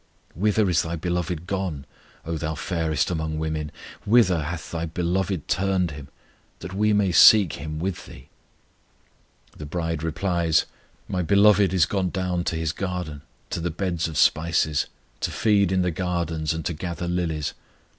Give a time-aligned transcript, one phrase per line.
[0.33, 1.85] Whither is thy Beloved gone,
[2.25, 3.71] O thou fairest among women?
[4.03, 6.07] Whither hath thy Beloved turned Him,
[6.57, 8.29] That we may seek Him with thee?
[9.55, 10.65] The bride replies:
[11.07, 14.87] My Beloved is gone down to His garden, to the beds of spices,
[15.19, 17.53] To feed in the gardens, and to gather lilies.